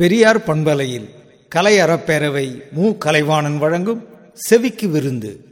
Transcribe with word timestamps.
பெரியார் 0.00 0.44
பண்பலையில் 0.44 1.08
கலை 1.48 1.78
அறப்பேரவை 1.78 2.62
மு. 2.72 2.96
கலைவாணன் 2.96 3.58
வழங்கும் 3.58 4.06
செவிக்கு 4.34 4.88
விருந்து. 4.88 5.44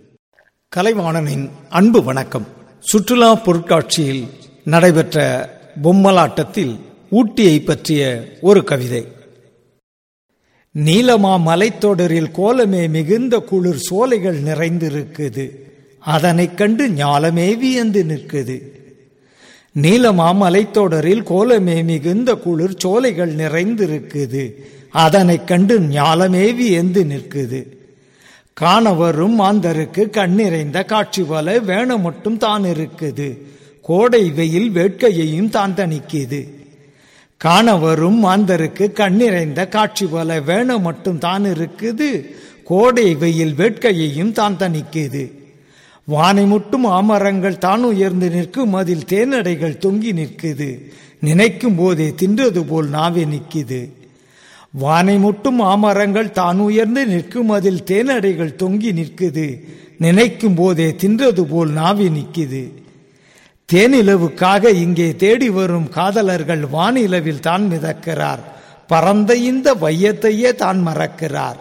கலைவாணனின் 0.76 1.48
அன்பு 1.68 2.02
வணக்கம். 2.02 2.46
சுற்றுலா 2.78 3.34
பொருட்காட்சியில் 3.34 4.26
நடைபெற்ற 4.64 5.48
பொம்மலாட்டத்தில் 5.82 6.80
ஊட்டியை 7.10 7.64
பற்றிய 7.64 8.24
ஒரு 8.40 8.64
கவிதை. 8.64 9.06
நீலமா 10.78 11.38
மலைத்தொடரில் 11.38 12.30
கோலமே 12.30 12.88
மிகுந்த 12.88 13.38
குளிர் 13.38 13.78
சோலைகள் 13.78 14.42
நிறைந்திருக்குது. 14.42 15.50
அதனைக் 15.98 16.56
கண்டு 16.56 16.88
ஞாலமே 16.88 17.58
வியந்து 17.58 18.04
நிற்குது. 18.04 18.77
நீலமா 19.76 20.28
மலைத்தொடரில் 20.42 21.24
கோலமே 21.30 21.76
மிகுந்த 21.88 22.30
குளிர் 22.44 22.78
சோலைகள் 22.82 23.32
நிறைந்திருக்குது. 23.40 24.44
அதனைக் 25.04 25.48
கண்டு 25.50 25.74
ஞாலமே 25.80 26.46
வியந்து 26.58 27.02
நிற்குது. 27.10 27.60
காண 28.60 28.92
வரும் 29.00 29.36
மாந்தருக்கு 29.40 30.04
கண்ணிறைந்த 30.16 30.78
காட்சி 30.92 31.22
போல 31.22 31.58
வேண 31.70 31.98
மட்டும் 32.06 32.38
தான் 32.44 32.64
இருக்குது 32.72 33.28
கோடை 33.88 34.24
வெயில் 34.38 34.70
வேட்கையையும் 34.78 35.50
தான் 35.56 35.76
தணிக்குது. 35.80 36.40
காண 37.40 37.76
வரும் 37.84 38.18
மாந்தருக்கு 38.24 38.86
கண்ணிறைந்த 39.00 39.60
காட்சி 39.76 40.06
போல 40.06 40.40
வேண 40.50 40.78
மட்டும் 40.86 41.18
தான் 41.26 41.44
இருக்குது 41.52 42.10
கோடை 42.70 43.08
வெயில் 43.14 43.54
வேட்கையையும் 43.60 44.32
தான் 44.32 44.58
தணிக்குது. 44.62 45.24
வானை 46.08 46.44
முட்டும் 46.46 46.86
ஆமரங்கள் 46.98 47.58
தான் 47.58 47.82
உயர்ந்து 47.84 48.30
நிற்கும் 48.30 48.74
அதில் 48.74 49.04
தேனடைகள் 49.12 49.74
தொங்கி 49.84 50.12
நிற்குது. 50.20 50.68
நினைக்கும் 51.20 51.76
போதே 51.76 52.14
தின்றது 52.20 52.60
போல் 52.70 52.88
நாவே 52.88 53.24
நிற்குது. 53.34 53.80
வானை 54.74 55.18
முட்டும் 55.18 55.60
ஆமரங்கள் 55.72 56.30
தான் 56.30 56.58
உயர்ந்து 56.58 57.06
நிற்கும் 57.06 57.50
அதில் 57.50 57.82
தேனடைகள் 57.90 58.58
தொங்கி 58.62 58.92
நிற்குது. 59.00 59.46
நினைக்கும் 59.98 60.54
போதே 60.54 60.88
தின்றது 61.02 61.44
போல் 61.44 61.70
நாவி 61.70 62.08
நிற்குது. 62.08 62.64
தேனிலவுக்காக 63.68 64.64
இங்கே 64.84 65.16
தேடி 65.16 65.48
வரும் 65.48 65.88
காதலர்கள் 65.88 66.64
வானிலவில் 66.76 67.40
தான் 67.40 67.64
மிதக்கிறார். 67.72 68.42
பரந்த 68.86 69.34
இந்த 69.34 69.68
வையத்தையே 69.80 70.54
தான் 70.54 70.80
மறக்கிறார். 70.88 71.58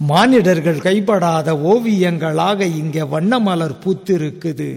மானிடர்கள் 0.00 0.80
கைப்படாத 0.86 1.48
ஓவியங்களாக 1.72 2.60
இங்கே 2.80 3.02
வண்ணமலர் 3.14 3.80
பூத்திருக்குது. 3.84 4.70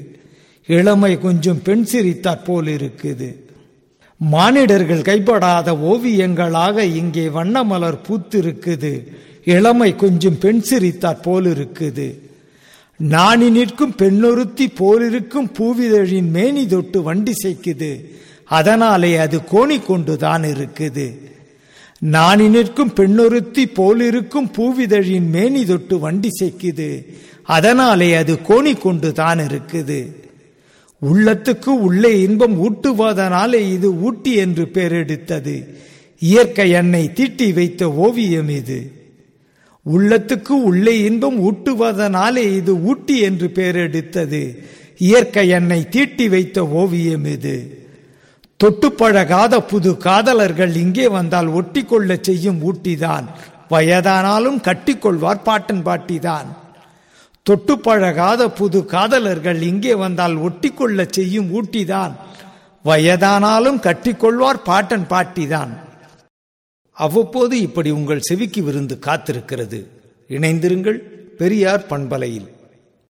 இளமை 0.69 1.13
கொஞ்சம் 1.19 1.61
பெண் 1.67 1.83
சிரித்தாற் 1.83 2.43
போல் 2.47 2.69
இருக்குது 2.75 3.29
மானிடர்கள் 4.21 5.03
கைப்படாத 5.09 5.73
ஓவியங்களாக 5.91 6.77
இங்கே 7.01 7.25
வண்ணமலர் 7.37 7.99
பூத்திருக்குது. 8.07 8.93
இளமை 9.55 9.91
கொஞ்சம் 9.95 10.37
பெண் 10.37 10.63
சிரித்தாற் 10.69 11.23
போல் 11.25 11.47
இருக்குது 11.55 12.07
நாணி 12.99 13.47
நிற்கும் 13.49 13.93
பெண்ணொருத்தி 14.01 14.65
போலிருக்கும் 14.79 15.49
பூவிதழின் 15.57 16.29
மேனி 16.35 16.63
தொட்டு 16.67 17.01
வண்டி 17.01 17.33
செய்க்குது 17.43 17.91
அதனாலே 18.57 19.11
அது 19.17 19.37
கோணி 19.51 19.77
கொண்டுதான் 19.85 20.45
இருக்குது. 20.53 21.07
நாணி 22.02 22.47
நிற்கும் 22.50 22.94
பெண்ணொருத்தி 22.94 23.66
போலிருக்கும் 23.67 24.52
பூவிதழின் 24.58 25.30
மேனி 25.30 25.66
தொட்டு 25.66 26.00
வண்டி 26.00 26.30
சேர்க்குது 26.39 27.05
அதனாலே 27.44 28.16
அது 28.16 28.33
கோணி 28.47 28.80
கொண்டு 28.80 29.14
தான் 29.14 29.39
இருக்குது. 29.39 30.00
உள்ளத்துக்கு 31.02 31.70
உள்ளே 31.70 32.22
இன்பம் 32.22 32.55
ஊட்டுவதனாலே 32.66 33.72
இது 33.72 33.89
ஊட்டி 33.95 34.33
என்று 34.36 34.66
பெயரெடுத்தது 34.73 35.55
இயற்கை 36.20 36.72
எண்ணெய் 36.72 37.14
தீட்டி 37.14 37.53
வைத்த 37.53 37.92
ஓவியம் 37.92 38.50
இது. 38.50 38.80
உள்ளத்துக்கு 39.86 40.52
உள்ளே 40.52 41.02
இன்பம் 41.02 41.39
ஊட்டுவதனாலே 41.50 42.55
இது 42.55 42.73
ஊட்டி 42.81 43.20
என்று 43.20 43.47
பெயரெடுத்தது 43.47 44.58
இயற்கை 44.97 45.48
எண்ணெய் 45.49 45.89
தீட்டி 45.89 46.30
வைத்த 46.30 46.67
ஓவியம் 46.67 47.26
இது. 47.26 47.55
தொட்டு 48.61 48.92
பழகாத 48.92 49.61
புது 49.61 49.97
காதலர்கள் 49.97 50.75
இங்கே 50.75 51.08
வந்தால் 51.08 51.47
ஒட்டி 51.47 51.86
கொள்ள 51.86 52.17
செய்யும் 52.21 52.59
ஊட்டிதான். 52.70 53.25
வயதானாலும் 53.70 54.58
கட்டிக்கொள்வார் 54.61 55.43
பாட்டன் 55.43 55.86
பாட்டிதான். 55.86 56.47
தொட்டுப்பழகாத 57.49 58.47
புது 58.47 58.86
காதலர்கள் 58.86 59.61
இங்கே 59.61 59.95
வந்தால் 59.95 60.36
ஒட்டி 60.36 60.71
கொள்ள 60.71 61.05
செய்யும் 61.09 61.49
ஊட்டிதான். 61.55 62.11
வயதானாலும் 62.86 63.80
கட்டிக்கொள்வார் 63.87 64.61
பாட்டன் 64.64 65.08
பாட்டிதான். 65.09 65.73
அவ்வப்போது 66.91 67.61
இப்படி 67.61 67.89
உங்கள் 67.89 68.21
செவிக்கு 68.21 68.64
விருந்து 68.64 68.99
காத்திருக்கிறது. 69.05 69.86
இணைந்திருங்கள் 70.30 70.97
பெரியார் 71.37 71.86
பண்பலையில். 71.86 72.49